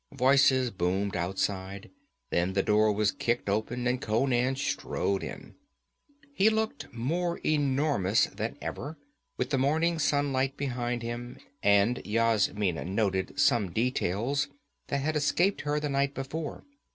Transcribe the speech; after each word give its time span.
Voices 0.17 0.71
boomed 0.71 1.15
outside; 1.15 1.91
then 2.31 2.53
the 2.53 2.63
door 2.63 2.91
was 2.91 3.11
kicked 3.11 3.47
open, 3.47 3.85
and 3.85 4.01
Conan 4.01 4.55
strode 4.55 5.21
in. 5.21 5.53
He 6.33 6.49
looked 6.49 6.91
more 6.91 7.37
enormous 7.45 8.23
than 8.25 8.57
ever 8.63 8.97
with 9.37 9.51
the 9.51 9.59
morning 9.59 9.99
sunlight 9.99 10.57
behind 10.57 11.03
him, 11.03 11.37
and 11.61 12.01
Yasmina 12.03 12.83
noted 12.83 13.39
some 13.39 13.71
details 13.71 14.47
that 14.87 15.01
had 15.01 15.15
escaped 15.15 15.61
her 15.61 15.79
the 15.79 15.87
night 15.89 16.15
before. 16.15 16.63